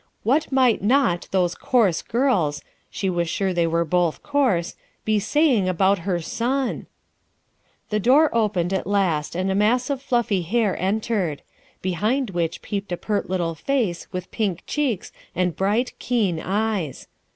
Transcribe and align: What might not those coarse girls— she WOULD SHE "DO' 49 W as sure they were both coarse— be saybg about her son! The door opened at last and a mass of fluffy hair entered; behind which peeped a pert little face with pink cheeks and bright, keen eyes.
What 0.23 0.51
might 0.51 0.81
not 0.81 1.27
those 1.29 1.53
coarse 1.53 2.01
girls— 2.01 2.63
she 2.89 3.07
WOULD 3.07 3.29
SHE 3.29 3.43
"DO' 3.43 3.45
49 3.49 3.53
W 3.53 3.53
as 3.53 3.53
sure 3.53 3.53
they 3.53 3.67
were 3.67 3.85
both 3.85 4.23
coarse— 4.23 4.75
be 5.05 5.19
saybg 5.19 5.67
about 5.67 5.99
her 5.99 6.19
son! 6.19 6.87
The 7.91 7.99
door 7.99 8.35
opened 8.35 8.73
at 8.73 8.87
last 8.87 9.35
and 9.35 9.51
a 9.51 9.53
mass 9.53 9.91
of 9.91 10.01
fluffy 10.01 10.41
hair 10.41 10.75
entered; 10.81 11.43
behind 11.83 12.31
which 12.31 12.63
peeped 12.63 12.91
a 12.91 12.97
pert 12.97 13.29
little 13.29 13.53
face 13.53 14.07
with 14.11 14.31
pink 14.31 14.63
cheeks 14.65 15.11
and 15.35 15.55
bright, 15.55 15.93
keen 15.99 16.39
eyes. 16.39 17.07